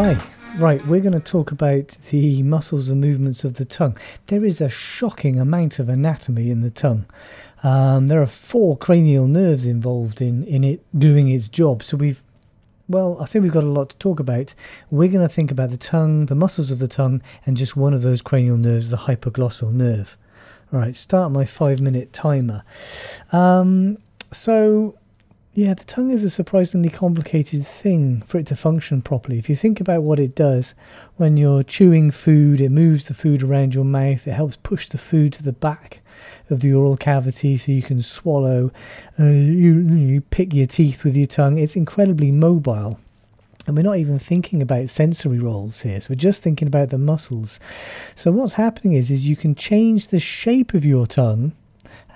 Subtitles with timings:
[0.00, 0.16] Hi.
[0.58, 3.98] Right, we're going to talk about the muscles and movements of the tongue.
[4.28, 7.04] There is a shocking amount of anatomy in the tongue.
[7.64, 11.82] Um, there are four cranial nerves involved in, in it doing its job.
[11.82, 12.22] So we've,
[12.86, 14.54] well, I think we've got a lot to talk about.
[14.88, 17.92] We're going to think about the tongue, the muscles of the tongue, and just one
[17.92, 20.16] of those cranial nerves, the hypoglossal nerve.
[20.72, 22.62] All right, start my five minute timer.
[23.32, 23.98] Um,
[24.30, 24.94] so
[25.54, 29.38] yeah, the tongue is a surprisingly complicated thing for it to function properly.
[29.38, 30.74] If you think about what it does
[31.16, 34.98] when you're chewing food, it moves the food around your mouth, it helps push the
[34.98, 36.00] food to the back
[36.48, 38.70] of the oral cavity so you can swallow,
[39.18, 41.58] uh, you, you pick your teeth with your tongue.
[41.58, 43.00] It's incredibly mobile.
[43.66, 46.00] And we're not even thinking about sensory roles here.
[46.00, 47.60] So we're just thinking about the muscles.
[48.14, 51.52] So what's happening is, is you can change the shape of your tongue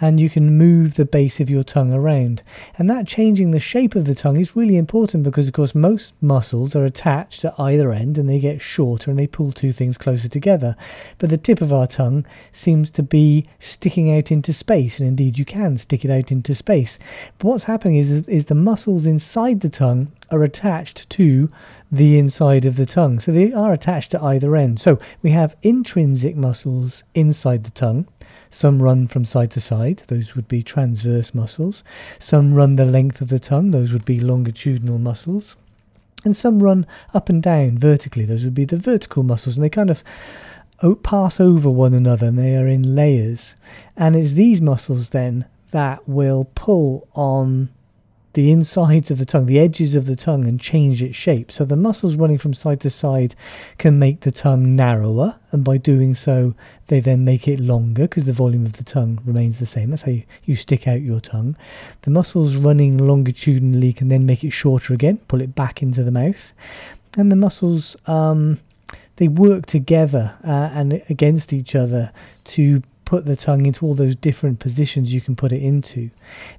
[0.00, 2.42] and you can move the base of your tongue around.
[2.76, 6.14] And that changing the shape of the tongue is really important because, of course, most
[6.20, 9.98] muscles are attached at either end and they get shorter and they pull two things
[9.98, 10.76] closer together.
[11.18, 15.38] But the tip of our tongue seems to be sticking out into space, and indeed
[15.38, 16.98] you can stick it out into space.
[17.38, 21.48] But what's happening is, is the muscles inside the tongue are attached to
[21.90, 23.20] the inside of the tongue.
[23.20, 24.80] So they are attached to either end.
[24.80, 28.06] So we have intrinsic muscles inside the tongue
[28.54, 31.82] some run from side to side, those would be transverse muscles.
[32.18, 35.56] Some run the length of the tongue, those would be longitudinal muscles.
[36.24, 39.70] And some run up and down vertically, those would be the vertical muscles, and they
[39.70, 40.04] kind of
[41.02, 43.54] pass over one another and they are in layers.
[43.96, 47.68] And it's these muscles then that will pull on
[48.34, 51.52] the insides of the tongue, the edges of the tongue, and change its shape.
[51.52, 53.34] So the muscles running from side to side
[53.78, 56.54] can make the tongue narrower, and by doing so,
[56.86, 59.90] they then make it longer because the volume of the tongue remains the same.
[59.90, 61.56] That's how you, you stick out your tongue.
[62.02, 66.10] The muscles running longitudinally can then make it shorter again, pull it back into the
[66.10, 66.52] mouth.
[67.16, 68.60] And the muscles, um,
[69.16, 72.12] they work together uh, and against each other
[72.44, 72.82] to
[73.12, 76.08] put the tongue into all those different positions you can put it into.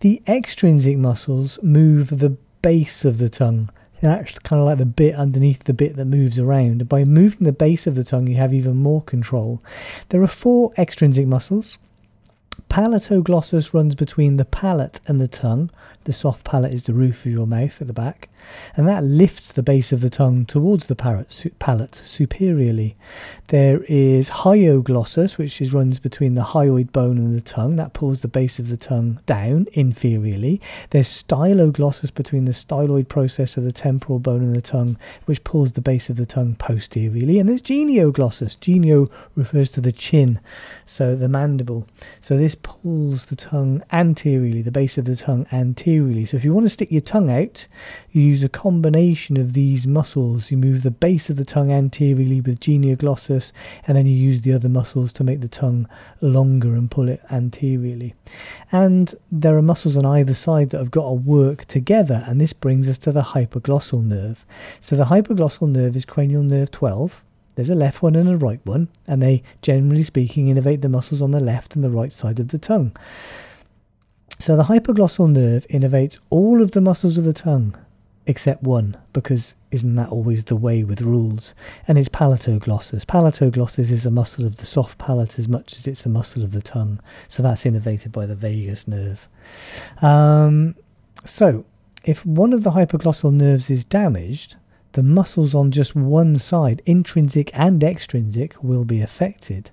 [0.00, 3.68] The extrinsic muscles move the base of the tongue.
[4.00, 6.88] That's kind of like the bit underneath the bit that moves around.
[6.88, 9.62] By moving the base of the tongue, you have even more control.
[10.08, 11.78] There are four extrinsic muscles.
[12.68, 15.70] Palatoglossus runs between the palate and the tongue.
[16.04, 18.30] The soft palate is the roof of your mouth at the back,
[18.76, 22.96] and that lifts the base of the tongue towards the palate superiorly.
[23.48, 27.76] There is hyoglossus, which is, runs between the hyoid bone and the tongue.
[27.76, 30.62] That pulls the base of the tongue down inferiorly.
[30.90, 34.96] There's styloglossus between the styloid process of the temporal bone and the tongue,
[35.26, 37.38] which pulls the base of the tongue posteriorly.
[37.38, 38.58] And there's genioglossus.
[38.60, 40.40] Genio refers to the chin,
[40.86, 41.86] so the mandible.
[42.20, 46.24] So this pulls the tongue anteriorly, the base of the tongue anteriorly anteriorly.
[46.24, 47.66] So if you want to stick your tongue out,
[48.10, 50.50] you use a combination of these muscles.
[50.50, 53.52] You move the base of the tongue anteriorly with genioglossus,
[53.86, 55.88] and then you use the other muscles to make the tongue
[56.20, 58.14] longer and pull it anteriorly.
[58.72, 62.52] And there are muscles on either side that have got to work together, and this
[62.52, 64.44] brings us to the hypoglossal nerve.
[64.80, 67.22] So the hypoglossal nerve is cranial nerve 12.
[67.58, 71.20] There's a left one and a right one, and they, generally speaking, innervate the muscles
[71.20, 72.96] on the left and the right side of the tongue.
[74.38, 77.76] So the hypoglossal nerve innervates all of the muscles of the tongue
[78.28, 81.52] except one, because isn't that always the way with rules?
[81.88, 83.04] And it's palatoglossus.
[83.04, 86.52] Palatoglossus is a muscle of the soft palate as much as it's a muscle of
[86.52, 87.00] the tongue.
[87.26, 89.26] So that's innervated by the vagus nerve.
[90.00, 90.76] Um,
[91.24, 91.66] so
[92.04, 94.54] if one of the hypoglossal nerves is damaged,
[94.98, 99.70] the muscles on just one side, intrinsic and extrinsic, will be affected.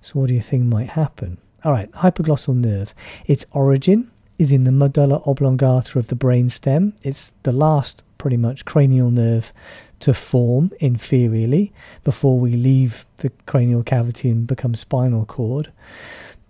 [0.00, 1.38] So what do you think might happen?
[1.62, 2.92] All right, hypoglossal nerve.
[3.24, 6.92] Its origin is in the medulla oblongata of the brain stem.
[7.04, 9.52] It's the last, pretty much, cranial nerve
[10.00, 11.70] to form inferiorly
[12.02, 15.70] before we leave the cranial cavity and become spinal cord.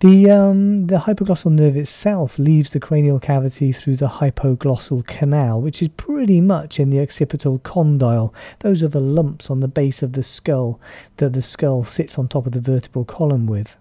[0.05, 5.81] The, um, the hypoglossal nerve itself leaves the cranial cavity through the hypoglossal canal, which
[5.81, 8.31] is pretty much in the occipital condyle.
[8.59, 10.79] Those are the lumps on the base of the skull
[11.17, 13.77] that the skull sits on top of the vertebral column with.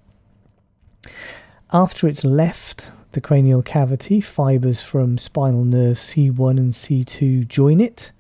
[1.75, 8.13] After it's left the cranial cavity, fibers from spinal nerves C1 and C2 join it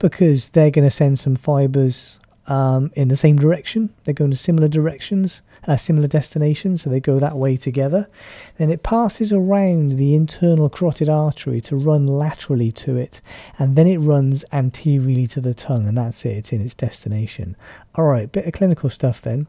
[0.00, 3.92] because they're going to send some fibers um, in the same direction.
[4.04, 8.08] They're going to similar directions a similar destination, so they go that way together.
[8.56, 13.20] Then it passes around the internal carotid artery to run laterally to it,
[13.58, 17.56] and then it runs anteriorly to the tongue, and that's it, it's in its destination.
[17.96, 19.46] Alright, bit of clinical stuff then.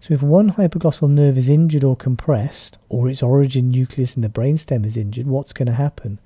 [0.00, 4.28] So, if one hypoglossal nerve is injured or compressed, or its origin nucleus in the
[4.28, 6.18] brainstem is injured, what's going to happen?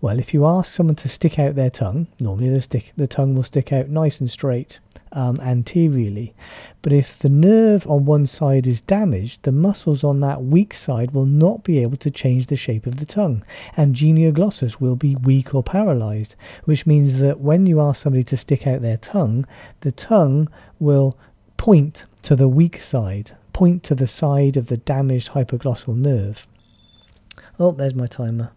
[0.00, 3.34] Well, if you ask someone to stick out their tongue, normally the, stick, the tongue
[3.34, 4.80] will stick out nice and straight
[5.12, 6.34] um, anteriorly.
[6.82, 11.10] But if the nerve on one side is damaged, the muscles on that weak side
[11.12, 13.44] will not be able to change the shape of the tongue,
[13.76, 18.36] and genioglossus will be weak or paralyzed, which means that when you ask somebody to
[18.36, 19.46] stick out their tongue,
[19.80, 21.18] the tongue will
[21.56, 26.46] point to the weak side, point to the side of the damaged hypoglossal nerve.
[27.58, 28.52] Oh, there's my timer.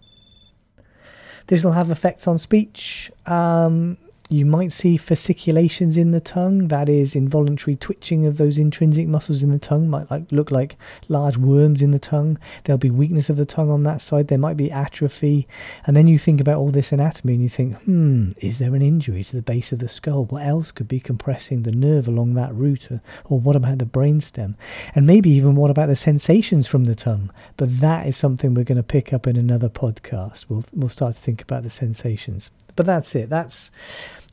[1.48, 3.12] This will have effects on speech.
[3.26, 3.98] Um,
[4.32, 9.44] you might see fasciculations in the tongue, that is involuntary twitching of those intrinsic muscles
[9.44, 10.78] in the tongue, might like look like
[11.10, 12.40] large worms in the tongue.
[12.64, 15.50] There'll be weakness of the tongue on that side, there might be atrophy.
[15.86, 18.82] And then you think about all this anatomy and you think, hmm, is there an
[18.82, 20.26] injury to the base of the skull?
[20.26, 22.90] What else could be compressing the nerve along that route?
[22.90, 24.56] Or, or what about the brainstem?
[24.96, 27.32] And maybe even what about the sensations from the tongue?
[27.58, 30.46] But that is something we're going to pick up in another podcast.
[30.48, 32.50] We'll we'll start to think about the sensations.
[32.76, 33.30] But that's it.
[33.30, 33.72] That's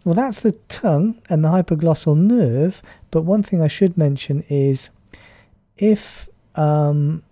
[0.04, 2.82] well, that's the tongue and the hypoglossal nerve.
[3.10, 4.90] But one thing I should mention is
[5.76, 7.22] if um,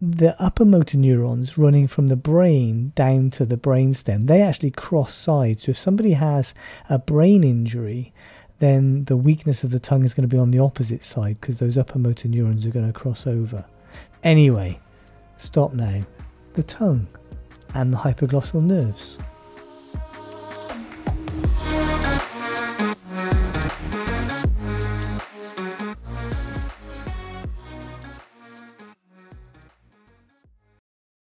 [0.00, 5.14] the upper motor neurons running from the brain down to the brainstem, they actually cross
[5.14, 5.64] sides.
[5.64, 6.54] So if somebody has
[6.88, 8.12] a brain injury,
[8.58, 11.58] then the weakness of the tongue is going to be on the opposite side because
[11.58, 13.64] those upper motor neurons are going to cross over.
[14.22, 14.78] Anyway,
[15.36, 16.02] stop now.
[16.54, 17.06] The tongue
[17.74, 19.16] and the hypoglossal nerves.